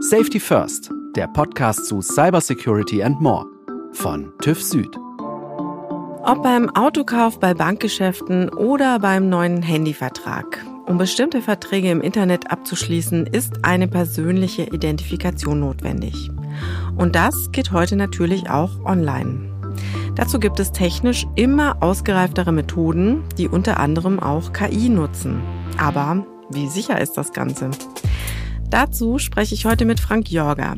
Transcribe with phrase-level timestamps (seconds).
[0.00, 3.44] Safety First, der Podcast zu Cybersecurity and More
[3.92, 4.96] von TÜV Süd.
[6.22, 10.64] Ob beim Autokauf, bei Bankgeschäften oder beim neuen Handyvertrag.
[10.86, 16.30] Um bestimmte Verträge im Internet abzuschließen, ist eine persönliche Identifikation notwendig.
[16.96, 19.52] Und das geht heute natürlich auch online.
[20.14, 25.42] Dazu gibt es technisch immer ausgereiftere Methoden, die unter anderem auch KI nutzen.
[25.76, 27.70] Aber wie sicher ist das Ganze?
[28.70, 30.76] Dazu spreche ich heute mit Frank Jorger.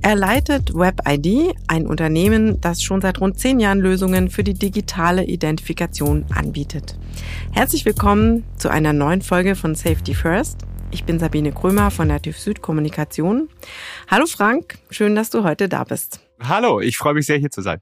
[0.00, 5.24] Er leitet WebID, ein Unternehmen, das schon seit rund zehn Jahren Lösungen für die digitale
[5.24, 6.96] Identifikation anbietet.
[7.50, 10.58] Herzlich willkommen zu einer neuen Folge von Safety First.
[10.92, 13.48] Ich bin Sabine Krömer von der TÜV Süd Kommunikation.
[14.08, 16.20] Hallo Frank, schön, dass du heute da bist.
[16.44, 17.78] Hallo, ich freue mich sehr, hier zu sein.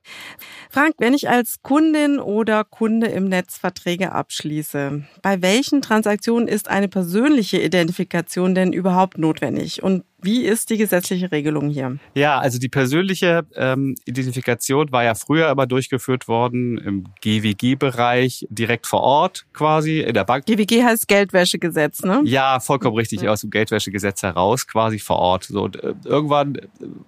[0.70, 6.68] Frank, wenn ich als Kundin oder Kunde im Netz Verträge abschließe, bei welchen Transaktionen ist
[6.68, 9.82] eine persönliche Identifikation denn überhaupt notwendig?
[9.82, 11.98] Und wie ist die gesetzliche Regelung hier?
[12.14, 18.86] Ja, also die persönliche ähm, Identifikation war ja früher immer durchgeführt worden im GWG-Bereich, direkt
[18.86, 20.46] vor Ort quasi in der Bank.
[20.46, 22.22] GWG heißt Geldwäschegesetz, ne?
[22.24, 25.44] Ja, vollkommen richtig, aus dem Geldwäschegesetz heraus, quasi vor Ort.
[25.44, 26.58] So, und, äh, irgendwann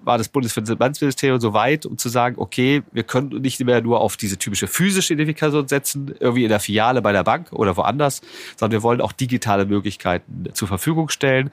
[0.03, 4.17] war das Bundesfinanzministerium so weit, um zu sagen, okay, wir können nicht mehr nur auf
[4.17, 8.21] diese typische physische Identifikation setzen, irgendwie in der Filiale bei der Bank oder woanders,
[8.57, 11.51] sondern wir wollen auch digitale Möglichkeiten zur Verfügung stellen.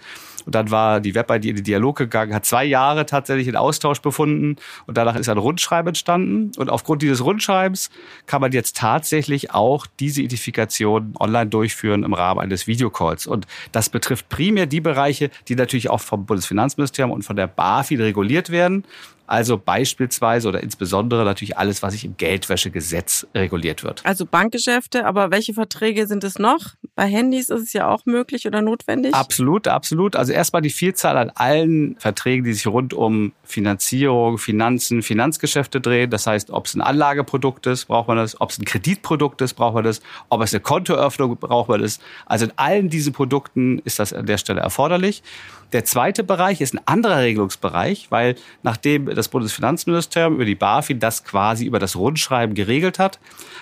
[0.49, 4.01] Und dann war die Web-ID in den Dialog gegangen, hat zwei Jahre tatsächlich in Austausch
[4.01, 4.55] befunden
[4.87, 6.51] und danach ist ein Rundschreiben entstanden.
[6.57, 7.91] Und aufgrund dieses Rundschreibens
[8.25, 13.27] kann man jetzt tatsächlich auch diese Identifikation online durchführen im Rahmen eines Videocalls.
[13.27, 18.01] Und das betrifft primär die Bereiche, die natürlich auch vom Bundesfinanzministerium und von der BaFin
[18.01, 18.85] reguliert werden.
[19.29, 24.03] Also beispielsweise oder insbesondere natürlich alles, was sich im Geldwäschegesetz reguliert wird.
[24.03, 26.69] Also Bankgeschäfte, aber welche Verträge sind es noch?
[26.95, 29.13] Bei Handys ist es ja auch möglich oder notwendig?
[29.13, 30.15] Absolut, absolut.
[30.15, 36.09] Also erstmal die Vielzahl an allen Verträgen, die sich rund um Finanzierung, Finanzen, Finanzgeschäfte drehen.
[36.09, 38.41] Das heißt, ob es ein Anlageprodukt ist, braucht man das.
[38.41, 40.01] Ob es ein Kreditprodukt ist, braucht man das.
[40.29, 41.99] Ob es eine Kontoöffnung braucht man das.
[42.25, 45.21] Also in allen diesen Produkten ist das an der Stelle erforderlich.
[45.71, 51.23] Der zweite Bereich ist ein anderer Regelungsbereich, weil nachdem das Bundesfinanzministerium über die BaFin das
[51.23, 53.19] quasi über das Rundschreiben geregelt hat,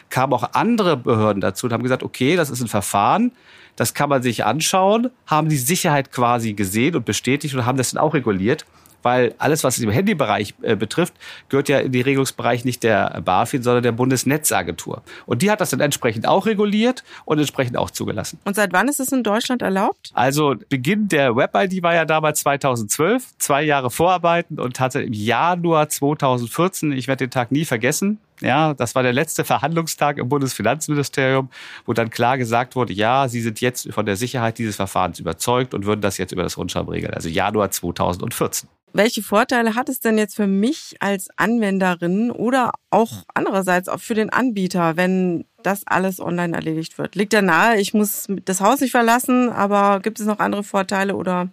[0.09, 3.34] kamen auch andere Behörden dazu und haben gesagt, okay, das ist ein Verfahren,
[3.75, 7.91] das kann man sich anschauen, haben die Sicherheit quasi gesehen und bestätigt und haben das
[7.91, 8.66] dann auch reguliert
[9.07, 11.13] weil alles, was es im Handybereich äh, betrifft,
[11.47, 15.01] gehört ja in den Regelungsbereich nicht der BaFin, sondern der Bundesnetzagentur.
[15.25, 18.38] Und die hat das dann entsprechend auch reguliert und entsprechend auch zugelassen.
[18.44, 20.12] Und seit wann ist es in Deutschland erlaubt?
[20.13, 25.88] Also Beginn der Web-ID war ja damals 2012, zwei Jahre Vorarbeiten und tatsächlich im Januar
[25.88, 31.50] 2014, ich werde den Tag nie vergessen, ja, das war der letzte Verhandlungstag im Bundesfinanzministerium,
[31.85, 35.74] wo dann klar gesagt wurde, ja, Sie sind jetzt von der Sicherheit dieses Verfahrens überzeugt
[35.74, 37.13] und würden das jetzt über das Rundschreiben regeln.
[37.13, 38.69] Also Januar 2014.
[38.97, 44.15] Welche Vorteile hat es denn jetzt für mich als Anwenderin oder auch andererseits auch für
[44.15, 47.13] den Anbieter, wenn das alles online erledigt wird?
[47.13, 51.15] Liegt ja nahe, ich muss das Haus nicht verlassen, aber gibt es noch andere Vorteile
[51.15, 51.49] oder?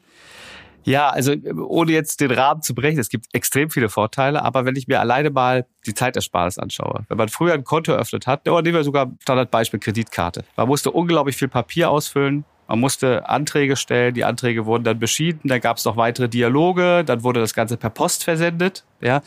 [0.84, 1.34] Ja, also
[1.68, 5.00] ohne jetzt den Rahmen zu brechen, es gibt extrem viele Vorteile, aber wenn ich mir
[5.00, 8.84] alleine mal die Zeitersparnis anschaue, wenn man früher ein Konto eröffnet hat, oder nehmen wir
[8.84, 10.44] sogar Standardbeispiel Kreditkarte.
[10.56, 15.40] Man musste unglaublich viel Papier ausfüllen, man musste Anträge stellen, die Anträge wurden dann beschieden,
[15.44, 18.84] dann gab es noch weitere Dialoge, dann wurde das Ganze per Post versendet.
[19.00, 19.22] Ja,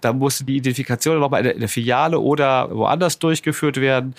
[0.00, 4.14] dann musste die Identifikation nochmal in der Filiale oder woanders durchgeführt werden.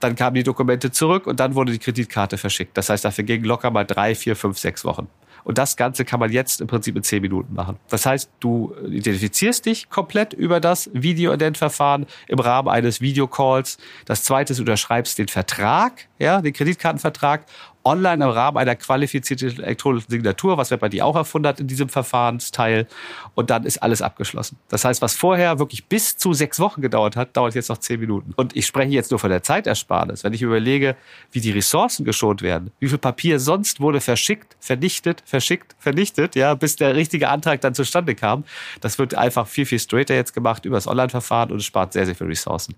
[0.00, 2.76] Dann kamen die Dokumente zurück und dann wurde die Kreditkarte verschickt.
[2.76, 5.08] Das heißt, dafür gingen locker mal drei, vier, fünf, sechs Wochen.
[5.46, 7.76] Und das Ganze kann man jetzt im Prinzip in zehn Minuten machen.
[7.88, 13.78] Das heißt, du identifizierst dich komplett über das Video-Ident-Verfahren im Rahmen eines Videocalls.
[14.06, 17.46] Das zweite ist, du unterschreibst den Vertrag, ja, den Kreditkartenvertrag
[17.86, 22.86] online im Rahmen einer qualifizierten elektronischen Signatur, was WebID auch erfunden hat in diesem Verfahrensteil.
[23.34, 24.58] Und dann ist alles abgeschlossen.
[24.68, 28.00] Das heißt, was vorher wirklich bis zu sechs Wochen gedauert hat, dauert jetzt noch zehn
[28.00, 28.34] Minuten.
[28.36, 30.24] Und ich spreche jetzt nur von der Zeitersparnis.
[30.24, 30.96] Wenn ich überlege,
[31.30, 36.54] wie die Ressourcen geschont werden, wie viel Papier sonst wurde verschickt, vernichtet, verschickt, vernichtet, ja,
[36.54, 38.44] bis der richtige Antrag dann zustande kam.
[38.80, 42.06] Das wird einfach viel, viel straighter jetzt gemacht über das Online-Verfahren und es spart sehr,
[42.06, 42.74] sehr viel Ressourcen.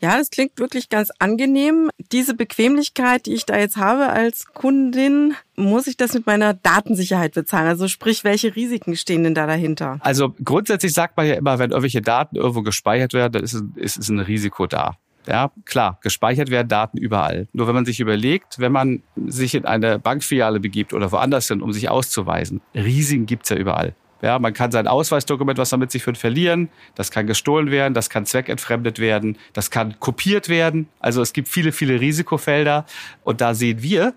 [0.00, 1.88] Ja, das klingt wirklich ganz angenehm.
[2.12, 7.34] Diese Bequemlichkeit, die ich da jetzt habe als Kundin, muss ich das mit meiner Datensicherheit
[7.34, 7.66] bezahlen?
[7.66, 9.98] Also sprich, welche Risiken stehen denn da dahinter?
[10.00, 13.96] Also grundsätzlich sagt man ja immer, wenn irgendwelche Daten irgendwo gespeichert werden, dann ist, ist,
[13.96, 14.96] ist ein Risiko da.
[15.26, 17.48] Ja, klar, gespeichert werden Daten überall.
[17.52, 21.62] Nur wenn man sich überlegt, wenn man sich in eine Bankfiliale begibt oder woanders hin,
[21.62, 23.94] um sich auszuweisen, Risiken gibt's ja überall.
[24.22, 26.68] Ja, man kann sein Ausweisdokument, was man mit sich führt, verlieren.
[26.94, 30.88] Das kann gestohlen werden, das kann zweckentfremdet werden, das kann kopiert werden.
[31.00, 32.86] Also es gibt viele, viele Risikofelder.
[33.24, 34.14] Und da sehen wir,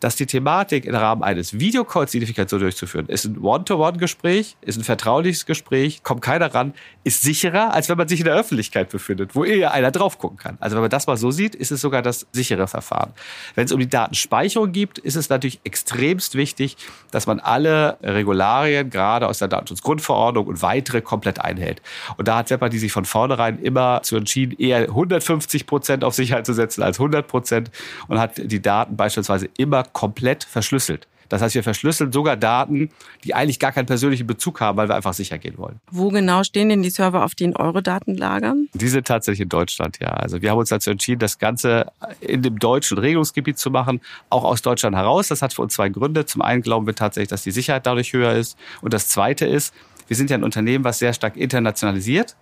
[0.00, 4.84] dass die Thematik im Rahmen eines Videocalls die Identifikation durchzuführen, ist ein One-to-One-Gespräch, ist ein
[4.84, 6.74] vertrauliches Gespräch, kommt keiner ran,
[7.04, 10.38] ist sicherer, als wenn man sich in der Öffentlichkeit befindet, wo eher einer drauf gucken
[10.38, 10.56] kann.
[10.60, 13.12] Also wenn man das mal so sieht, ist es sogar das sichere Verfahren.
[13.54, 16.76] Wenn es um die Datenspeicherung geht, ist es natürlich extremst wichtig,
[17.10, 21.82] dass man alle Regularien, gerade aus der Datenschutzgrundverordnung und weitere, komplett einhält.
[22.16, 26.14] Und da hat Webber die sich von vornherein immer zu entschieden, eher 150 Prozent auf
[26.14, 27.70] Sicherheit zu setzen als 100 Prozent
[28.08, 31.06] und hat die Daten beispielsweise immer komplett verschlüsselt.
[31.28, 32.90] Das heißt, wir verschlüsseln sogar Daten,
[33.24, 35.80] die eigentlich gar keinen persönlichen Bezug haben, weil wir einfach sicher gehen wollen.
[35.90, 38.68] Wo genau stehen denn die Server, auf denen eure Daten lagern?
[38.72, 40.08] Die sind tatsächlich in Deutschland, ja.
[40.08, 44.00] Also wir haben uns dazu entschieden, das Ganze in dem deutschen Regelungsgebiet zu machen,
[44.30, 45.28] auch aus Deutschland heraus.
[45.28, 46.24] Das hat für uns zwei Gründe.
[46.24, 48.56] Zum einen glauben wir tatsächlich, dass die Sicherheit dadurch höher ist.
[48.80, 49.74] Und das zweite ist,
[50.06, 52.36] wir sind ja ein Unternehmen, was sehr stark internationalisiert.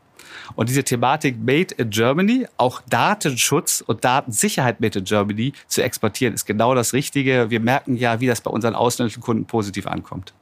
[0.54, 6.34] Und diese Thematik Made in Germany, auch Datenschutz und Datensicherheit Made in Germany zu exportieren,
[6.34, 7.50] ist genau das Richtige.
[7.50, 10.32] Wir merken ja, wie das bei unseren ausländischen Kunden positiv ankommt.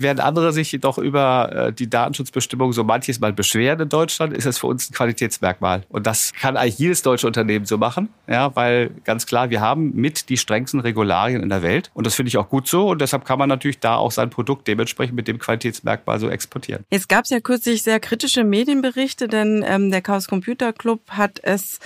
[0.00, 4.46] Während andere sich jedoch über äh, die Datenschutzbestimmung so manches Mal beschweren in Deutschland, ist
[4.46, 5.84] es für uns ein Qualitätsmerkmal.
[5.90, 9.94] Und das kann eigentlich jedes deutsche Unternehmen so machen, ja, weil ganz klar, wir haben
[9.94, 11.90] mit die strengsten Regularien in der Welt.
[11.92, 12.88] Und das finde ich auch gut so.
[12.88, 16.84] Und deshalb kann man natürlich da auch sein Produkt dementsprechend mit dem Qualitätsmerkmal so exportieren.
[16.90, 21.40] Jetzt gab es ja kürzlich sehr kritische Medienberichte, denn ähm, der Chaos Computer Club hat
[21.42, 21.78] es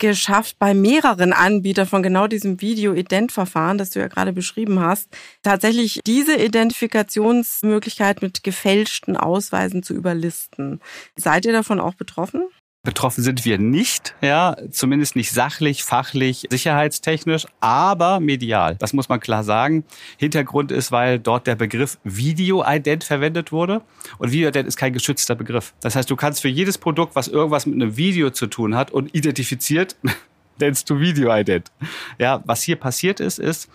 [0.00, 5.08] geschafft, bei mehreren Anbietern von genau diesem Video-Ident-Verfahren, das du ja gerade beschrieben hast,
[5.42, 10.80] tatsächlich diese Identifikationsmöglichkeit mit gefälschten Ausweisen zu überlisten.
[11.14, 12.48] Seid ihr davon auch betroffen?
[12.82, 18.76] Betroffen sind wir nicht, ja, zumindest nicht sachlich, fachlich, sicherheitstechnisch, aber medial.
[18.76, 19.84] Das muss man klar sagen.
[20.16, 23.82] Hintergrund ist, weil dort der Begriff Video-Ident verwendet wurde.
[24.16, 25.74] Und Video-Ident ist kein geschützter Begriff.
[25.82, 28.90] Das heißt, du kannst für jedes Produkt, was irgendwas mit einem Video zu tun hat
[28.90, 29.96] und identifiziert,
[30.58, 31.70] nennst du Video-Ident.
[32.18, 33.68] Ja, was hier passiert ist, ist,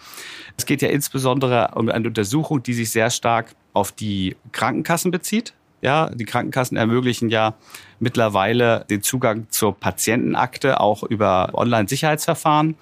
[0.57, 5.53] es geht ja insbesondere um eine Untersuchung, die sich sehr stark auf die Krankenkassen bezieht.
[5.85, 7.53] Ja, die Krankenkassen ermöglichen ja
[7.99, 12.75] mittlerweile den Zugang zur Patientenakte auch über Online-Sicherheitsverfahren.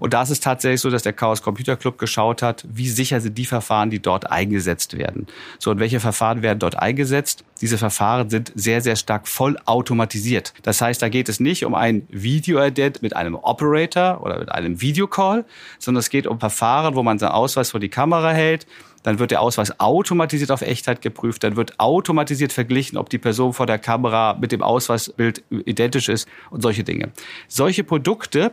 [0.00, 3.20] Und da ist es tatsächlich so, dass der Chaos Computer Club geschaut hat, wie sicher
[3.20, 5.28] sind die Verfahren, die dort eingesetzt werden.
[5.60, 7.44] So, und welche Verfahren werden dort eingesetzt?
[7.60, 10.52] Diese Verfahren sind sehr, sehr stark voll automatisiert.
[10.62, 14.80] Das heißt, da geht es nicht um ein Video-Ident mit einem Operator oder mit einem
[14.80, 15.44] Videocall,
[15.78, 18.66] sondern es geht um Verfahren, wo man seinen Ausweis vor die Kamera hält,
[19.02, 23.52] dann wird der Ausweis automatisiert auf Echtheit geprüft, dann wird automatisiert verglichen, ob die Person
[23.52, 27.12] vor der Kamera mit dem Ausweisbild identisch ist und solche Dinge.
[27.48, 28.52] Solche Produkte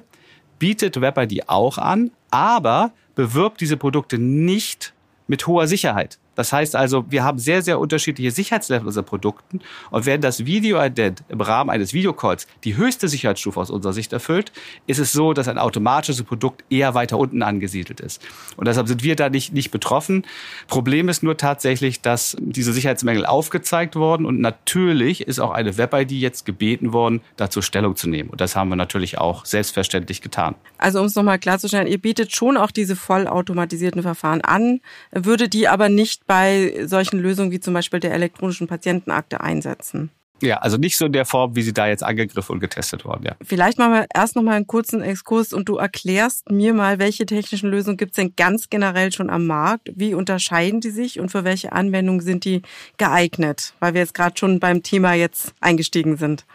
[0.59, 4.93] bietet WebID auch an, aber bewirbt diese Produkte nicht
[5.27, 6.17] mit hoher Sicherheit.
[6.37, 9.59] Das heißt also, wir haben sehr, sehr unterschiedliche Sicherheitslevel unserer Produkten.
[9.89, 14.51] Und wenn das Video-Ident im Rahmen eines Videocalls die höchste Sicherheitsstufe aus unserer Sicht erfüllt,
[14.85, 18.21] ist es so, dass ein automatisches Produkt eher weiter unten angesiedelt ist.
[18.55, 20.25] Und deshalb sind wir da nicht, nicht betroffen.
[20.67, 24.27] Problem ist nur tatsächlich, dass diese Sicherheitsmängel aufgezeigt wurden.
[24.27, 28.29] Und natürlich ist auch eine Web-ID jetzt gebeten worden, dazu Stellung zu nehmen.
[28.29, 30.53] Und das haben wir natürlich auch selbstverständlich getan.
[30.77, 34.81] Also um es nochmal klarzustellen, ihr bietet schon auch diese vollautomatisierten Verfahren an,
[35.11, 40.11] würde die aber nicht bei solchen Lösungen wie zum Beispiel der elektronischen Patientenakte einsetzen.
[40.41, 43.23] Ja, also nicht so in der Form, wie sie da jetzt angegriffen und getestet wurden,
[43.25, 43.35] ja.
[43.43, 47.25] Vielleicht machen wir erst noch mal einen kurzen Exkurs und du erklärst mir mal, welche
[47.25, 49.89] technischen Lösungen gibt es denn ganz generell schon am Markt?
[49.95, 52.61] Wie unterscheiden die sich und für welche Anwendungen sind die
[52.97, 53.73] geeignet?
[53.79, 56.45] Weil wir jetzt gerade schon beim Thema jetzt eingestiegen sind.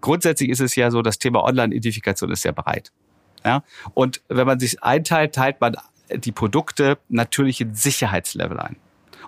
[0.00, 2.92] Grundsätzlich ist es ja so, das Thema Online-Identifikation ist sehr breit.
[3.44, 3.64] Ja?
[3.94, 5.76] Und wenn man sich einteilt, teilt man
[6.18, 8.76] die Produkte natürlich in Sicherheitslevel ein.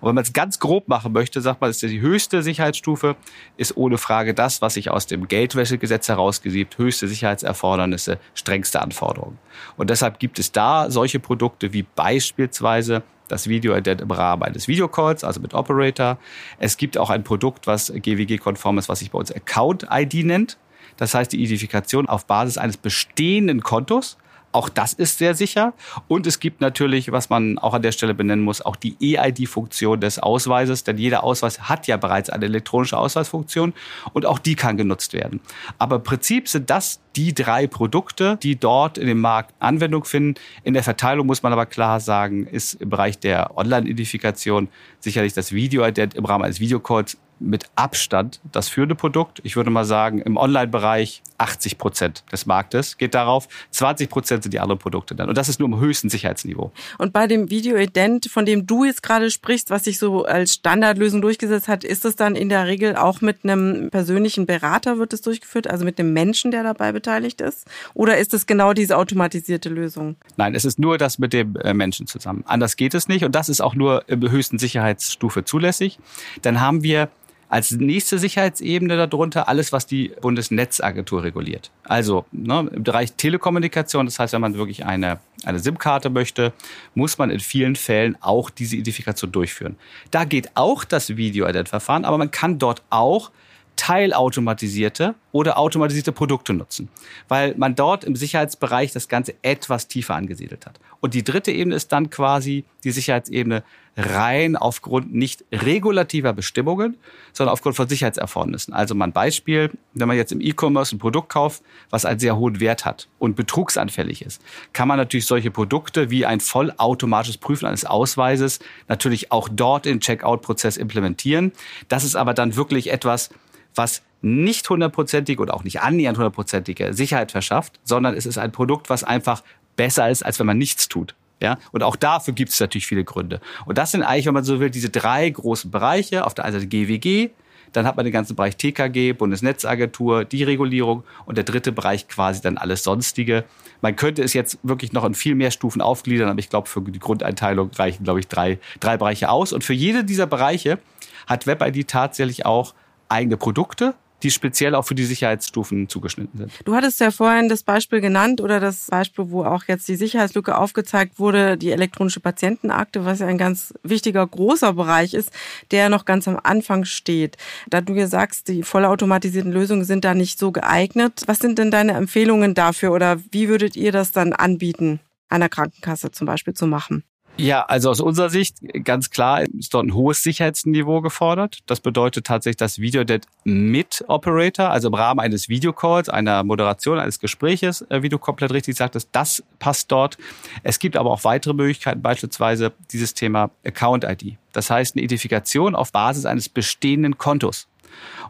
[0.01, 3.17] Und wenn man es ganz grob machen möchte, sagt man, ist die höchste Sicherheitsstufe,
[3.57, 9.39] ist ohne Frage das, was sich aus dem Geldwäschegesetz herausgesiebt, höchste Sicherheitserfordernisse, strengste Anforderungen.
[9.77, 15.25] Und deshalb gibt es da solche Produkte wie beispielsweise das Video-Ident im Rahmen eines Videocalls,
[15.25, 16.19] also mit Operator.
[16.59, 20.59] Es gibt auch ein Produkt, was GWG-konform ist, was sich bei uns Account-ID nennt.
[20.97, 24.19] Das heißt, die Identifikation auf Basis eines bestehenden Kontos
[24.55, 25.75] auch das ist sehr sicher.
[26.07, 30.01] Und es gibt natürlich, was man auch an der Stelle benennen muss, auch die EID-Funktion
[30.01, 33.75] des Ausweises, denn jeder Ausweis hat ja bereits eine elektronische Ausweisfunktion
[34.13, 35.41] und auch die kann genutzt werden.
[35.79, 40.41] Aber im Prinzip sind das die drei Produkte, die dort in dem Markt Anwendung finden.
[40.63, 44.69] In der Verteilung muss man aber klar sagen, ist im Bereich der Online-Identifikation
[45.01, 49.41] sicherlich das Video-Ident im Rahmen eines Videocalls mit Abstand das führende Produkt.
[49.45, 53.49] Ich würde mal sagen, im Online-Bereich 80 Prozent des Marktes geht darauf.
[53.71, 55.29] 20 Prozent sind die anderen Produkte dann.
[55.29, 56.73] Und das ist nur im höchsten Sicherheitsniveau.
[56.99, 61.21] Und bei dem Video-Ident, von dem du jetzt gerade sprichst, was sich so als Standardlösung
[61.21, 65.21] durchgesetzt hat, ist es dann in der Regel auch mit einem persönlichen Berater wird es
[65.23, 67.67] durchgeführt, also mit dem Menschen, der dabei beteiligt ist?
[67.95, 70.17] Oder ist es genau diese automatisierte Lösung?
[70.37, 72.45] Nein, es ist nur das mit dem äh, Menschen zusammen.
[72.47, 73.25] Anders geht es nicht.
[73.25, 75.99] Und das ist auch nur im höchsten Sicherheitsstufe zulässig.
[76.43, 77.09] Dann haben wir
[77.55, 81.71] als nächste Sicherheitsebene darunter alles, was die Bundesnetzagentur reguliert.
[81.85, 86.53] Also ne, im Bereich Telekommunikation, das heißt, wenn man wirklich eine, eine SIM-Karte möchte,
[86.97, 89.77] muss man in vielen Fällen auch diese Identifikation durchführen.
[90.11, 93.31] Da geht auch das Video-Ident-Verfahren, aber man kann dort auch
[93.77, 96.89] teilautomatisierte oder automatisierte Produkte nutzen,
[97.29, 100.79] weil man dort im Sicherheitsbereich das Ganze etwas tiefer angesiedelt hat.
[101.01, 103.63] Und die dritte Ebene ist dann quasi die Sicherheitsebene
[103.97, 106.97] rein aufgrund nicht regulativer Bestimmungen,
[107.33, 108.75] sondern aufgrund von Sicherheitserfordernissen.
[108.75, 112.37] Also mal ein Beispiel, wenn man jetzt im E-Commerce ein Produkt kauft, was einen sehr
[112.37, 117.67] hohen Wert hat und betrugsanfällig ist, kann man natürlich solche Produkte wie ein vollautomatisches Prüfen
[117.67, 121.53] eines Ausweises natürlich auch dort in Checkout-Prozess implementieren.
[121.89, 123.31] Das ist aber dann wirklich etwas,
[123.75, 128.89] was nicht hundertprozentig oder auch nicht annähernd hundertprozentige Sicherheit verschafft, sondern es ist ein Produkt,
[128.89, 129.43] was einfach
[129.77, 131.15] besser ist, als wenn man nichts tut.
[131.41, 133.41] Ja, und auch dafür gibt es natürlich viele Gründe.
[133.67, 136.25] Und das sind eigentlich, wenn man so will, diese drei großen Bereiche.
[136.25, 137.31] Auf der einen Seite GWG,
[137.73, 142.41] dann hat man den ganzen Bereich TKG, Bundesnetzagentur, die Regulierung und der dritte Bereich quasi
[142.41, 143.45] dann alles Sonstige.
[143.83, 146.81] Man könnte es jetzt wirklich noch in viel mehr Stufen aufgliedern, aber ich glaube, für
[146.81, 149.53] die Grundeinteilung reichen, glaube ich, drei, drei Bereiche aus.
[149.53, 150.79] Und für jede dieser Bereiche
[151.27, 152.75] hat WebID tatsächlich auch
[153.09, 153.95] eigene Produkte,
[154.25, 156.53] die speziell auch für die Sicherheitsstufen zugeschnitten sind.
[156.65, 160.57] Du hattest ja vorhin das Beispiel genannt oder das Beispiel, wo auch jetzt die Sicherheitslücke
[160.57, 165.31] aufgezeigt wurde, die elektronische Patientenakte, was ja ein ganz wichtiger, großer Bereich ist,
[165.71, 167.37] der noch ganz am Anfang steht.
[167.69, 171.25] Da du ja sagst, die vollautomatisierten Lösungen sind da nicht so geeignet.
[171.27, 176.13] Was sind denn deine Empfehlungen dafür oder wie würdet ihr das dann anbieten, einer Krankenkasse
[176.13, 177.05] zum Beispiel zu machen?
[177.37, 181.59] Ja, also aus unserer Sicht ganz klar ist dort ein hohes Sicherheitsniveau gefordert.
[181.67, 187.19] Das bedeutet tatsächlich, dass Videodet mit Operator, also im Rahmen eines Videocalls, einer Moderation, eines
[187.19, 190.17] Gespräches, äh, wie du komplett richtig sagtest, das passt dort.
[190.63, 194.37] Es gibt aber auch weitere Möglichkeiten, beispielsweise dieses Thema Account ID.
[194.53, 197.67] Das heißt, eine Identifikation auf Basis eines bestehenden Kontos.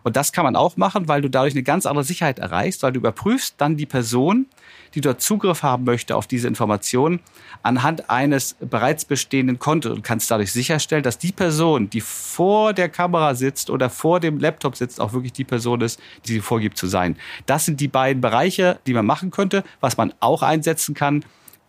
[0.03, 2.93] Und das kann man auch machen, weil du dadurch eine ganz andere Sicherheit erreichst, weil
[2.93, 4.47] du überprüfst dann die Person,
[4.95, 7.21] die dort Zugriff haben möchte auf diese Informationen,
[7.63, 12.89] anhand eines bereits bestehenden Kontos und kannst dadurch sicherstellen, dass die Person, die vor der
[12.89, 16.77] Kamera sitzt oder vor dem Laptop sitzt, auch wirklich die Person ist, die sie vorgibt
[16.77, 17.17] zu sein.
[17.47, 19.65] Das sind die beiden Bereiche, die man machen könnte.
[19.81, 21.25] Was man auch einsetzen kann,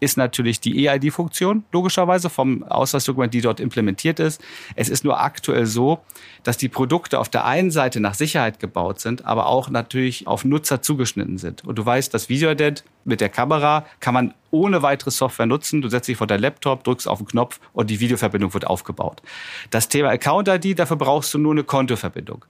[0.05, 4.39] ist natürlich die EID-Funktion, logischerweise vom Ausweisdokument, die dort implementiert ist.
[4.75, 5.99] Es ist nur aktuell so,
[6.43, 10.45] dass die Produkte auf der einen Seite nach Sicherheit gebaut sind, aber auch natürlich auf
[10.45, 11.65] Nutzer zugeschnitten sind.
[11.65, 15.81] Und du weißt, das Videoident mit der Kamera kann man ohne weitere Software nutzen.
[15.81, 19.23] Du setzt dich vor dein Laptop, drückst auf den Knopf und die Videoverbindung wird aufgebaut.
[19.71, 22.45] Das Thema Account-ID, dafür brauchst du nur eine Kontoverbindung.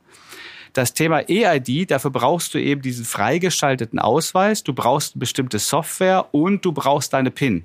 [0.76, 6.66] Das Thema EID, dafür brauchst du eben diesen freigeschalteten Ausweis, du brauchst bestimmte Software und
[6.66, 7.64] du brauchst deine PIN.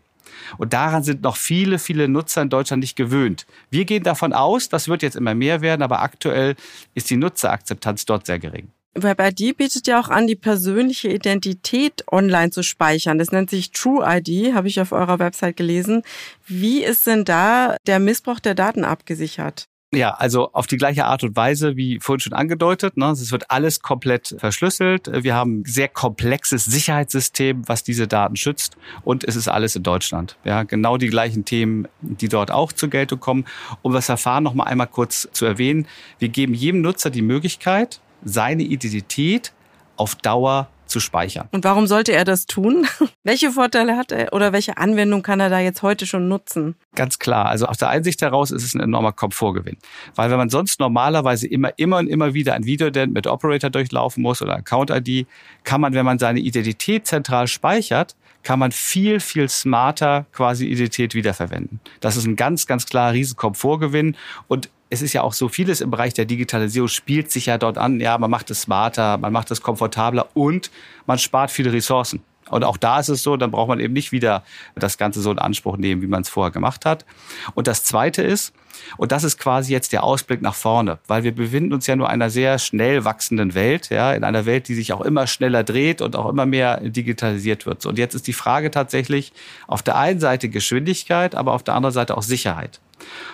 [0.58, 3.48] Und daran sind noch viele, viele Nutzer in Deutschland nicht gewöhnt.
[3.68, 6.54] Wir gehen davon aus, das wird jetzt immer mehr werden, aber aktuell
[6.94, 8.70] ist die Nutzerakzeptanz dort sehr gering.
[8.94, 13.18] WebID bietet ja auch an, die persönliche Identität online zu speichern.
[13.18, 16.02] Das nennt sich True ID, habe ich auf eurer Website gelesen.
[16.46, 19.66] Wie ist denn da der Missbrauch der Daten abgesichert?
[19.92, 22.96] Ja, also auf die gleiche Art und Weise wie vorhin schon angedeutet.
[22.96, 23.06] Ne?
[23.06, 25.10] Es wird alles komplett verschlüsselt.
[25.24, 28.76] Wir haben ein sehr komplexes Sicherheitssystem, was diese Daten schützt.
[29.02, 30.36] Und es ist alles in Deutschland.
[30.44, 33.46] Ja, genau die gleichen Themen, die dort auch zur Geltung kommen.
[33.82, 35.88] Um das Verfahren noch mal einmal kurz zu erwähnen.
[36.20, 39.52] Wir geben jedem Nutzer die Möglichkeit, seine Identität
[40.00, 41.48] auf Dauer zu speichern.
[41.52, 42.86] Und warum sollte er das tun?
[43.22, 46.74] welche Vorteile hat er oder welche Anwendung kann er da jetzt heute schon nutzen?
[46.96, 47.46] Ganz klar.
[47.46, 49.76] Also aus der Einsicht heraus ist es ein enormer Komfortgewinn.
[50.16, 54.22] Weil wenn man sonst normalerweise immer, immer und immer wieder ein Videodent mit Operator durchlaufen
[54.22, 55.28] muss oder Account-ID,
[55.62, 61.14] kann man, wenn man seine Identität zentral speichert, kann man viel, viel smarter quasi Identität
[61.14, 61.78] wiederverwenden.
[62.00, 64.16] Das ist ein ganz, ganz klarer Riesenkomfortgewinn.
[64.48, 67.78] Und es ist ja auch so vieles im Bereich der Digitalisierung spielt sich ja dort
[67.78, 68.00] an.
[68.00, 70.70] Ja, man macht es smarter, man macht es komfortabler und
[71.06, 72.22] man spart viele Ressourcen.
[72.50, 74.42] Und auch da ist es so, dann braucht man eben nicht wieder
[74.74, 77.06] das Ganze so in Anspruch nehmen, wie man es vorher gemacht hat.
[77.54, 78.52] Und das Zweite ist,
[78.96, 82.06] und das ist quasi jetzt der Ausblick nach vorne, weil wir befinden uns ja nur
[82.06, 85.62] in einer sehr schnell wachsenden Welt, ja, in einer Welt, die sich auch immer schneller
[85.62, 87.86] dreht und auch immer mehr digitalisiert wird.
[87.86, 89.32] Und jetzt ist die Frage tatsächlich
[89.68, 92.80] auf der einen Seite Geschwindigkeit, aber auf der anderen Seite auch Sicherheit.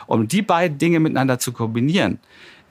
[0.06, 2.18] Um die beiden Dinge miteinander zu kombinieren,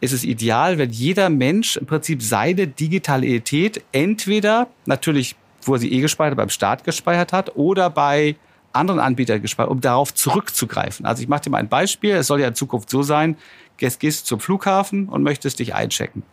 [0.01, 5.79] ist es ideal, wenn jeder Mensch im Prinzip seine digitale Identität entweder natürlich, wo er
[5.79, 8.35] sie eh gespeichert, beim Staat gespeichert hat oder bei
[8.73, 11.05] anderen Anbietern gespeichert, um darauf zurückzugreifen.
[11.05, 12.11] Also ich mache dir mal ein Beispiel.
[12.11, 13.37] Es soll ja in Zukunft so sein,
[13.79, 16.23] jetzt gehst du zum Flughafen und möchtest dich einchecken.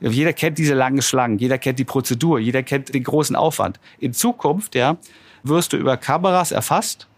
[0.00, 3.80] Jeder kennt diese langen Schlangen, jeder kennt die Prozedur, jeder kennt den großen Aufwand.
[3.98, 4.98] In Zukunft, ja,
[5.42, 7.08] wirst du über Kameras erfasst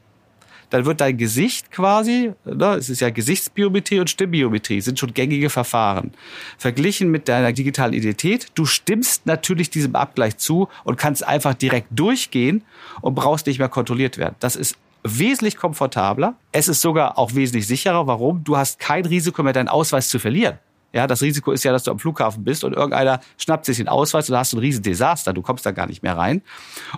[0.71, 5.51] dann wird dein Gesicht quasi, ne, es ist ja Gesichtsbiometrie und Stimmbiometrie, sind schon gängige
[5.51, 6.13] Verfahren,
[6.59, 8.47] verglichen mit deiner digitalen Identität.
[8.55, 12.63] Du stimmst natürlich diesem Abgleich zu und kannst einfach direkt durchgehen
[13.01, 14.37] und brauchst nicht mehr kontrolliert werden.
[14.41, 16.35] Das ist wesentlich komfortabler.
[16.53, 18.07] Es ist sogar auch wesentlich sicherer.
[18.07, 18.45] Warum?
[18.45, 20.59] Du hast kein Risiko mehr, deinen Ausweis zu verlieren.
[20.99, 23.87] Ja, das Risiko ist ja, dass du am Flughafen bist und irgendeiner schnappt sich den
[23.87, 25.33] Ausweis und da hast du ein riesen Desaster.
[25.33, 26.43] Du kommst da gar nicht mehr rein.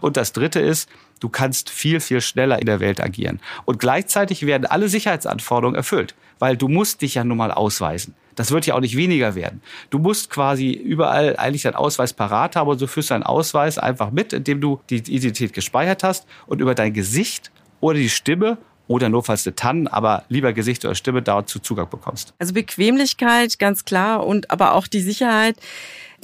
[0.01, 0.89] Und das dritte ist,
[1.21, 3.41] du kannst viel, viel schneller in der Welt agieren.
[3.67, 8.15] Und gleichzeitig werden alle Sicherheitsanforderungen erfüllt, weil du musst dich ja nun mal ausweisen.
[8.37, 9.61] Das wird ja auch nicht weniger werden.
[9.91, 14.13] Du musst quasi überall eigentlich deinen Ausweis parat haben und so führst deinen Ausweis einfach
[14.13, 18.57] mit, indem du die Identität gespeichert hast und über dein Gesicht oder die Stimme
[18.91, 22.35] oder notfalls eine TAN, aber lieber Gesicht oder Stimme dazu Zugang bekommst.
[22.41, 25.55] Also Bequemlichkeit, ganz klar, und aber auch die Sicherheit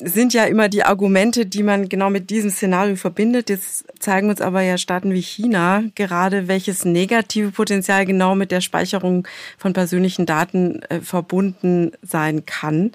[0.03, 3.51] sind ja immer die Argumente, die man genau mit diesem Szenario verbindet.
[3.51, 8.61] Jetzt zeigen uns aber ja Staaten wie China gerade, welches negative Potenzial genau mit der
[8.61, 12.91] Speicherung von persönlichen Daten äh, verbunden sein kann.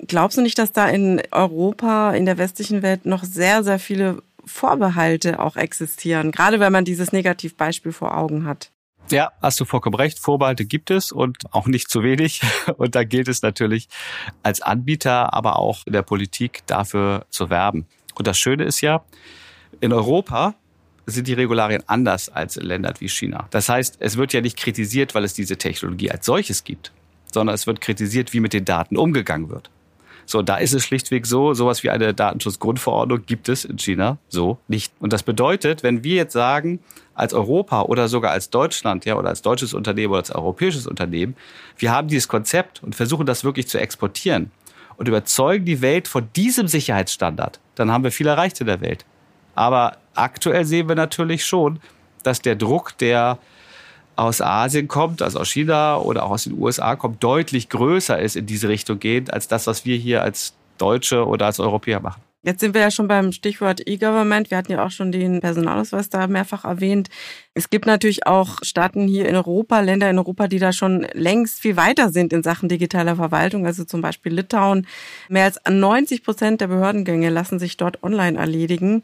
[0.00, 4.20] Glaubst du nicht, dass da in Europa, in der westlichen Welt noch sehr, sehr viele
[4.44, 8.71] Vorbehalte auch existieren, gerade wenn man dieses Negativbeispiel vor Augen hat?
[9.10, 10.18] Ja, hast du vollkommen recht.
[10.18, 12.40] Vorbehalte gibt es und auch nicht zu wenig.
[12.76, 13.88] Und da gilt es natürlich
[14.42, 17.86] als Anbieter, aber auch in der Politik dafür zu werben.
[18.14, 19.04] Und das Schöne ist ja,
[19.80, 20.54] in Europa
[21.06, 23.48] sind die Regularien anders als in Ländern wie China.
[23.50, 26.92] Das heißt, es wird ja nicht kritisiert, weil es diese Technologie als solches gibt,
[27.32, 29.70] sondern es wird kritisiert, wie mit den Daten umgegangen wird.
[30.32, 34.56] So, da ist es schlichtweg so, sowas wie eine Datenschutzgrundverordnung gibt es in China so
[34.66, 34.90] nicht.
[34.98, 36.78] Und das bedeutet, wenn wir jetzt sagen,
[37.14, 41.36] als Europa oder sogar als Deutschland, ja, oder als deutsches Unternehmen oder als europäisches Unternehmen,
[41.76, 44.50] wir haben dieses Konzept und versuchen das wirklich zu exportieren
[44.96, 49.04] und überzeugen die Welt von diesem Sicherheitsstandard, dann haben wir viel erreicht in der Welt.
[49.54, 51.78] Aber aktuell sehen wir natürlich schon,
[52.22, 53.36] dass der Druck, der
[54.16, 58.36] aus Asien kommt, also aus China oder auch aus den USA kommt, deutlich größer ist
[58.36, 62.22] in diese Richtung gehend, als das, was wir hier als Deutsche oder als Europäer machen.
[62.44, 64.50] Jetzt sind wir ja schon beim Stichwort E-Government.
[64.50, 67.08] Wir hatten ja auch schon den Personalausweis da mehrfach erwähnt.
[67.54, 71.60] Es gibt natürlich auch Staaten hier in Europa, Länder in Europa, die da schon längst
[71.60, 73.66] viel weiter sind in Sachen digitaler Verwaltung.
[73.66, 74.86] Also zum Beispiel Litauen.
[75.28, 79.02] Mehr als 90 Prozent der Behördengänge lassen sich dort online erledigen.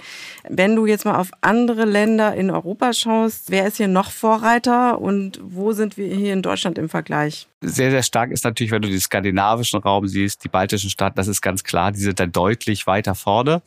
[0.48, 4.98] Wenn du jetzt mal auf andere Länder in Europa schaust, wer ist hier noch Vorreiter
[4.98, 7.48] und wo sind wir hier in Deutschland im Vergleich?
[7.60, 11.28] Sehr, sehr stark ist natürlich, wenn du den skandinavischen Raum siehst, die baltischen Staaten, das
[11.28, 13.60] ist ganz klar, die sind dann deutlich weiter vorne.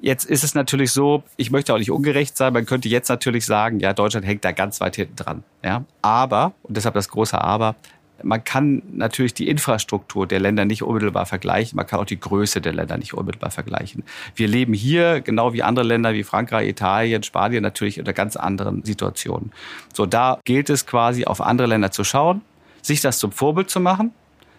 [0.00, 3.44] Jetzt ist es natürlich so, ich möchte auch nicht ungerecht sein, man könnte jetzt natürlich
[3.44, 5.44] sagen, ja, Deutschland hängt da ganz weit hinten dran.
[5.62, 5.84] Ja?
[6.02, 7.76] Aber, und deshalb das große Aber,
[8.22, 11.76] man kann natürlich die Infrastruktur der Länder nicht unmittelbar vergleichen.
[11.76, 14.04] Man kann auch die Größe der Länder nicht unmittelbar vergleichen.
[14.34, 18.84] Wir leben hier, genau wie andere Länder wie Frankreich, Italien, Spanien, natürlich unter ganz anderen
[18.84, 19.52] Situationen.
[19.94, 22.42] So, da gilt es quasi auf andere Länder zu schauen
[22.82, 24.12] sich das zum Vorbild zu machen,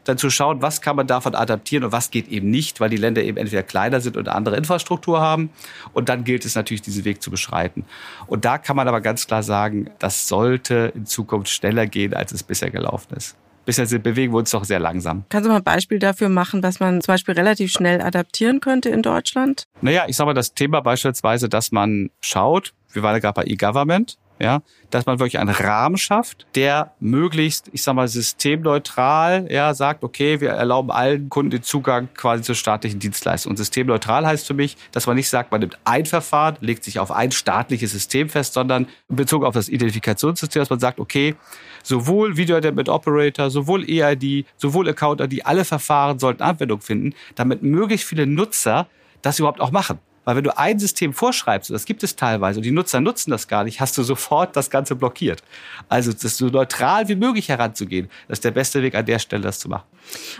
[0.04, 2.98] dann zu schauen, was kann man davon adaptieren und was geht eben nicht, weil die
[2.98, 5.50] Länder eben entweder kleiner sind oder andere Infrastruktur haben.
[5.94, 7.86] Und dann gilt es natürlich, diesen Weg zu beschreiten.
[8.28, 12.32] Und da kann man aber ganz klar sagen, das sollte in Zukunft schneller gehen, als
[12.32, 13.36] es bisher gelaufen ist.
[13.64, 15.24] Bisher bewegen wir uns doch sehr langsam.
[15.30, 18.90] Kannst du mal ein Beispiel dafür machen, was man zum Beispiel relativ schnell adaptieren könnte
[18.90, 19.66] in Deutschland?
[19.82, 23.44] Naja, ich sage mal, das Thema beispielsweise, dass man schaut, wir waren ja gerade bei
[23.46, 29.74] E-Government, ja, dass man wirklich einen Rahmen schafft, der möglichst, ich sag mal, systemneutral, ja,
[29.74, 33.52] sagt, okay, wir erlauben allen Kunden den Zugang quasi zur staatlichen Dienstleistung.
[33.52, 37.00] Und systemneutral heißt für mich, dass man nicht sagt, man nimmt ein Verfahren, legt sich
[37.00, 41.36] auf ein staatliches System fest, sondern bezogen auf das Identifikationssystem, dass man sagt, okay,
[41.84, 47.62] sowohl Video Identity Operator, sowohl EID, sowohl Account ID, alle Verfahren sollten Anwendung finden, damit
[47.62, 48.88] möglichst viele Nutzer
[49.22, 50.00] das überhaupt auch machen.
[50.24, 53.32] Weil wenn du ein System vorschreibst, und das gibt es teilweise, und die Nutzer nutzen
[53.32, 55.42] das gar nicht, hast du sofort das Ganze blockiert.
[55.90, 59.44] Also das so neutral wie möglich heranzugehen, das ist der beste Weg an der Stelle,
[59.44, 59.86] das zu machen.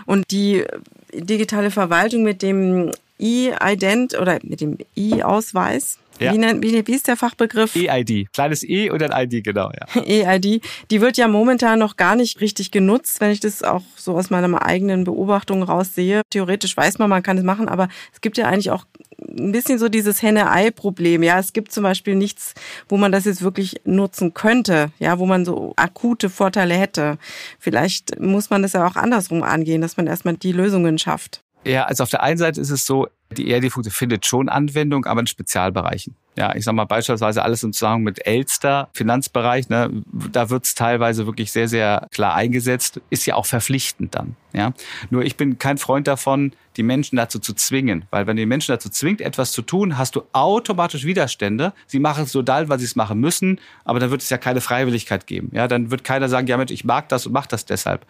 [0.06, 0.64] Und die
[1.12, 2.90] digitale Verwaltung mit dem
[3.22, 6.32] E-Ident oder mit dem E-Ausweis, ja.
[6.32, 7.74] Wie, nennt, wie, wie ist der Fachbegriff?
[7.74, 8.32] EID.
[8.32, 10.02] Kleines E und ein ID, genau, ja.
[10.34, 10.62] EID.
[10.90, 14.30] Die wird ja momentan noch gar nicht richtig genutzt, wenn ich das auch so aus
[14.30, 16.22] meiner eigenen Beobachtung raussehe.
[16.30, 18.84] Theoretisch weiß man, man kann es machen, aber es gibt ja eigentlich auch
[19.28, 21.22] ein bisschen so dieses Henne-Ei-Problem.
[21.22, 22.54] Ja, es gibt zum Beispiel nichts,
[22.88, 27.18] wo man das jetzt wirklich nutzen könnte, ja, wo man so akute Vorteile hätte.
[27.58, 31.42] Vielleicht muss man das ja auch andersrum angehen, dass man erstmal die Lösungen schafft.
[31.64, 35.20] Ja, also auf der einen Seite ist es so, die ERD-Funktion findet schon Anwendung, aber
[35.20, 36.14] in Spezialbereichen.
[36.36, 41.26] Ja, ich sag mal beispielsweise alles im Zusammenhang mit Elster, Finanzbereich, ne, da wird's teilweise
[41.26, 44.36] wirklich sehr, sehr klar eingesetzt, ist ja auch verpflichtend dann.
[44.54, 44.72] Ja,
[45.10, 48.46] nur ich bin kein Freund davon, die Menschen dazu zu zwingen, weil wenn du die
[48.46, 51.74] Menschen dazu zwingt, etwas zu tun, hast du automatisch Widerstände.
[51.86, 54.38] Sie machen es so dann, weil sie es machen müssen, aber dann wird es ja
[54.38, 55.50] keine Freiwilligkeit geben.
[55.52, 58.06] Ja, dann wird keiner sagen, ja Mensch, ich mag das und mach das deshalb.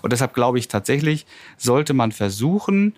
[0.00, 2.94] Und deshalb glaube ich tatsächlich, sollte man versuchen,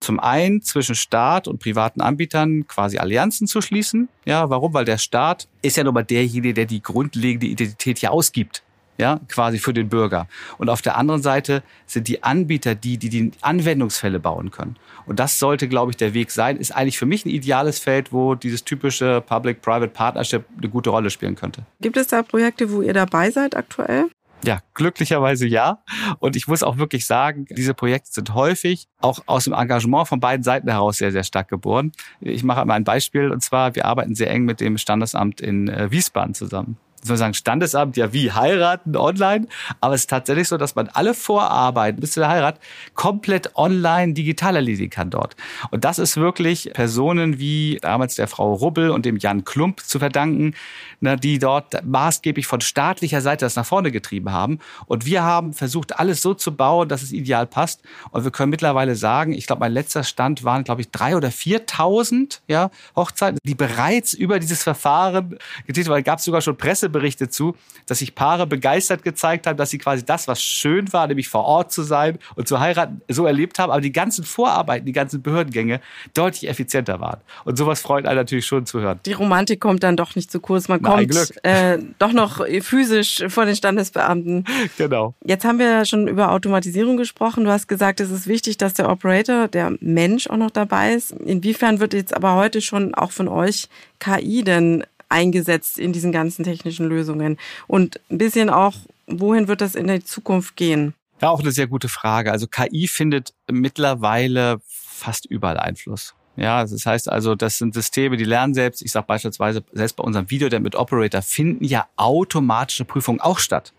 [0.00, 4.08] zum einen zwischen Staat und privaten Anbietern quasi Allianzen zu schließen.
[4.24, 4.74] Ja, warum?
[4.74, 8.62] Weil der Staat ist ja nun mal derjenige, der die grundlegende Identität ja ausgibt.
[9.00, 10.26] Ja, quasi für den Bürger.
[10.58, 14.74] Und auf der anderen Seite sind die Anbieter die, die die Anwendungsfälle bauen können.
[15.06, 16.56] Und das sollte, glaube ich, der Weg sein.
[16.56, 21.10] Ist eigentlich für mich ein ideales Feld, wo dieses typische Public-Private Partnership eine gute Rolle
[21.10, 21.62] spielen könnte.
[21.80, 24.06] Gibt es da Projekte, wo ihr dabei seid aktuell?
[24.44, 25.82] Ja, glücklicherweise ja.
[26.20, 30.20] Und ich muss auch wirklich sagen, diese Projekte sind häufig auch aus dem Engagement von
[30.20, 31.92] beiden Seiten heraus sehr, sehr stark geboren.
[32.20, 35.68] Ich mache mal ein Beispiel und zwar, wir arbeiten sehr eng mit dem Standesamt in
[35.68, 39.46] äh, Wiesbaden zusammen soll sagen, Standesamt, ja wie heiraten online,
[39.80, 42.60] aber es ist tatsächlich so, dass man alle Vorarbeiten bis zu der Heirat
[42.94, 45.36] komplett online digital erledigen kann dort.
[45.70, 49.98] Und das ist wirklich Personen wie damals der Frau Rubbel und dem Jan Klump zu
[49.98, 50.54] verdanken,
[51.00, 54.58] ne, die dort maßgeblich von staatlicher Seite das nach vorne getrieben haben.
[54.86, 57.82] Und wir haben versucht, alles so zu bauen, dass es ideal passt.
[58.10, 61.30] Und wir können mittlerweile sagen, ich glaube, mein letzter Stand waren, glaube ich, drei oder
[61.30, 66.04] viertausend ja, Hochzeiten, die bereits über dieses Verfahren getätigt waren.
[66.04, 67.54] Gab sogar schon Presse Presseberichte zu,
[67.86, 71.44] dass sich Paare begeistert gezeigt haben, dass sie quasi das, was schön war, nämlich vor
[71.44, 75.22] Ort zu sein und zu heiraten, so erlebt haben, aber die ganzen Vorarbeiten, die ganzen
[75.22, 75.80] Behördengänge
[76.14, 77.20] deutlich effizienter waren.
[77.44, 79.00] Und sowas freut einen natürlich schon zu hören.
[79.06, 80.68] Die Romantik kommt dann doch nicht zu kurz.
[80.68, 84.44] Man kommt äh, doch noch physisch vor den Standesbeamten.
[84.76, 85.14] Genau.
[85.24, 87.44] Jetzt haben wir schon über Automatisierung gesprochen.
[87.44, 91.12] Du hast gesagt, es ist wichtig, dass der Operator, der Mensch auch noch dabei ist.
[91.12, 96.44] Inwiefern wird jetzt aber heute schon auch von euch KI denn eingesetzt in diesen ganzen
[96.44, 97.38] technischen Lösungen?
[97.66, 98.74] Und ein bisschen auch,
[99.06, 100.94] wohin wird das in der Zukunft gehen?
[101.20, 102.30] Ja, auch eine sehr gute Frage.
[102.30, 106.14] Also KI findet mittlerweile fast überall Einfluss.
[106.36, 108.80] Ja, das heißt also, das sind Systeme, die lernen selbst.
[108.82, 113.40] Ich sage beispielsweise, selbst bei unserem Video der mit Operator finden ja automatische Prüfungen auch
[113.40, 113.72] statt.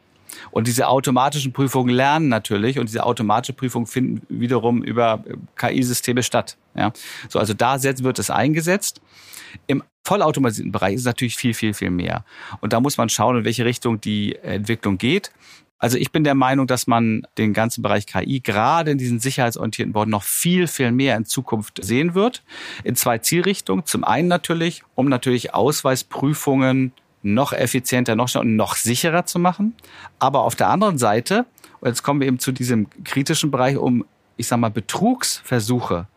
[0.51, 5.23] Und diese automatischen Prüfungen lernen natürlich und diese automatische Prüfungen finden wiederum über
[5.55, 6.57] KI-Systeme statt.
[6.75, 6.91] Ja,
[7.27, 9.01] so also da wird es eingesetzt.
[9.67, 12.23] Im vollautomatisierten Bereich ist es natürlich viel, viel, viel mehr.
[12.61, 15.31] Und da muss man schauen, in welche Richtung die Entwicklung geht.
[15.79, 19.93] Also ich bin der Meinung, dass man den ganzen Bereich KI gerade in diesen sicherheitsorientierten
[19.93, 22.43] Borden noch viel, viel mehr in Zukunft sehen wird.
[22.83, 23.85] In zwei Zielrichtungen.
[23.85, 29.75] Zum einen natürlich, um natürlich Ausweisprüfungen noch effizienter, noch schneller und noch sicherer zu machen.
[30.19, 31.45] Aber auf der anderen Seite,
[31.81, 34.05] und jetzt kommen wir eben zu diesem kritischen Bereich, um,
[34.37, 36.07] ich sag mal, Betrugsversuche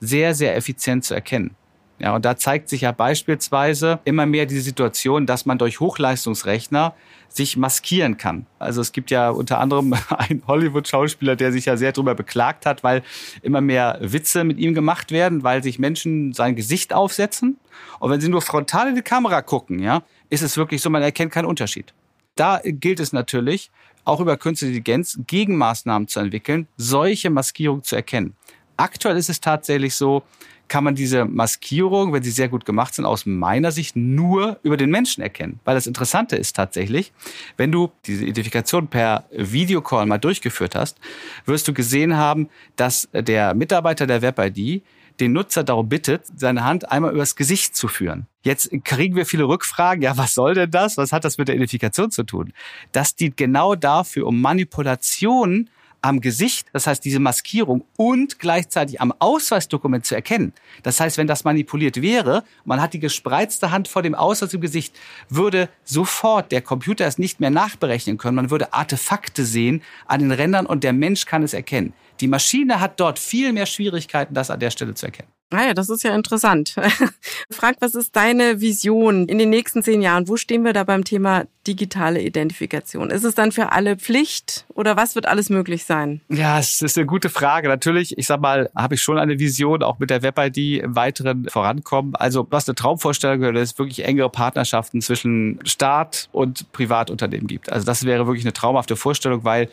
[0.00, 1.54] sehr, sehr effizient zu erkennen.
[2.00, 6.94] Ja, und da zeigt sich ja beispielsweise immer mehr die Situation, dass man durch Hochleistungsrechner
[7.28, 8.46] sich maskieren kann.
[8.58, 12.82] Also es gibt ja unter anderem einen Hollywood-Schauspieler, der sich ja sehr darüber beklagt hat,
[12.82, 13.02] weil
[13.42, 17.58] immer mehr Witze mit ihm gemacht werden, weil sich Menschen sein Gesicht aufsetzen.
[17.98, 21.02] Und wenn sie nur frontal in die Kamera gucken, ja, ist es wirklich so, man
[21.02, 21.92] erkennt keinen Unterschied.
[22.34, 23.70] Da gilt es natürlich,
[24.04, 28.34] auch über künstliche Intelligenz Gegenmaßnahmen zu entwickeln, solche Maskierung zu erkennen.
[28.80, 30.22] Aktuell ist es tatsächlich so,
[30.68, 34.78] kann man diese Maskierung, wenn sie sehr gut gemacht sind, aus meiner Sicht nur über
[34.78, 35.60] den Menschen erkennen.
[35.64, 37.12] Weil das Interessante ist tatsächlich,
[37.58, 40.98] wenn du diese Identifikation per Videocall mal durchgeführt hast,
[41.44, 44.82] wirst du gesehen haben, dass der Mitarbeiter der WebID
[45.20, 48.28] den Nutzer darum bittet, seine Hand einmal übers Gesicht zu führen.
[48.42, 50.02] Jetzt kriegen wir viele Rückfragen.
[50.02, 50.96] Ja, was soll denn das?
[50.96, 52.54] Was hat das mit der Identifikation zu tun?
[52.92, 55.68] Das dient genau dafür, um Manipulationen
[56.02, 60.52] am Gesicht, das heißt diese Maskierung und gleichzeitig am Ausweisdokument zu erkennen.
[60.82, 64.60] Das heißt, wenn das manipuliert wäre, man hat die gespreizte Hand vor dem Ausweis im
[64.60, 68.36] Gesicht, würde sofort der Computer es nicht mehr nachberechnen können.
[68.36, 71.92] Man würde Artefakte sehen an den Rändern und der Mensch kann es erkennen.
[72.20, 75.28] Die Maschine hat dort viel mehr Schwierigkeiten, das an der Stelle zu erkennen.
[75.52, 76.76] Ah ja, das ist ja interessant.
[77.50, 80.28] Frank, was ist deine Vision in den nächsten zehn Jahren?
[80.28, 83.10] Wo stehen wir da beim Thema digitale Identifikation?
[83.10, 86.20] Ist es dann für alle Pflicht oder was wird alles möglich sein?
[86.28, 87.68] Ja, es ist eine gute Frage.
[87.68, 91.48] Natürlich, ich sag mal, habe ich schon eine Vision, auch mit der WebID im weiteren
[91.48, 92.14] vorankommen.
[92.14, 97.72] Also was eine Traumvorstellung wäre, dass es wirklich engere Partnerschaften zwischen Staat und Privatunternehmen gibt.
[97.72, 99.68] Also das wäre wirklich eine traumhafte Vorstellung, weil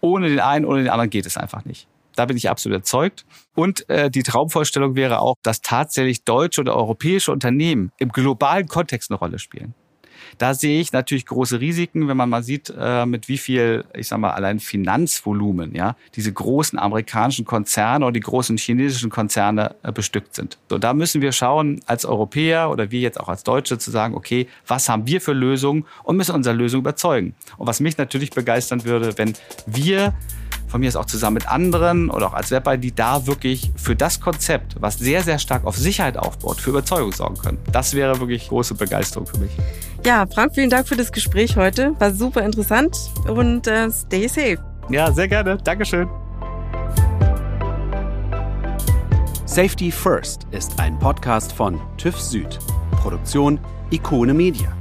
[0.00, 1.86] ohne den einen, ohne den anderen geht es einfach nicht.
[2.16, 3.24] Da bin ich absolut überzeugt.
[3.54, 9.10] Und äh, die Traumvorstellung wäre auch, dass tatsächlich deutsche oder europäische Unternehmen im globalen Kontext
[9.10, 9.74] eine Rolle spielen.
[10.38, 14.08] Da sehe ich natürlich große Risiken, wenn man mal sieht, äh, mit wie viel, ich
[14.08, 19.92] sag mal, allein Finanzvolumen, ja, diese großen amerikanischen Konzerne oder die großen chinesischen Konzerne äh,
[19.92, 20.58] bestückt sind.
[20.68, 24.14] So, da müssen wir schauen, als Europäer oder wir jetzt auch als Deutsche zu sagen,
[24.14, 27.34] okay, was haben wir für Lösungen und müssen unsere Lösung überzeugen.
[27.58, 29.34] Und was mich natürlich begeistern würde, wenn
[29.66, 30.14] wir
[30.70, 33.96] von mir ist auch zusammen mit anderen oder auch als Web die da wirklich für
[33.96, 37.58] das Konzept, was sehr, sehr stark auf Sicherheit aufbaut, für Überzeugung sorgen können.
[37.72, 39.50] Das wäre wirklich große Begeisterung für mich.
[40.04, 41.94] Ja, Frank, vielen Dank für das Gespräch heute.
[41.98, 44.58] War super interessant und äh, stay safe.
[44.88, 45.58] Ja, sehr gerne.
[45.58, 46.08] Dankeschön.
[49.46, 52.58] Safety First ist ein Podcast von TÜV Süd.
[53.02, 53.58] Produktion
[53.90, 54.79] Ikone Media.